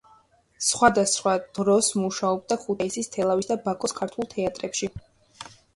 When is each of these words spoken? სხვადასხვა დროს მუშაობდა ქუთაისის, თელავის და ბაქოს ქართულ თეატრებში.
სხვადასხვა 0.67 1.33
დროს 1.59 1.91
მუშაობდა 2.05 2.59
ქუთაისის, 2.65 3.13
თელავის 3.19 3.53
და 3.53 3.61
ბაქოს 3.69 3.99
ქართულ 4.03 4.33
თეატრებში. 4.35 4.95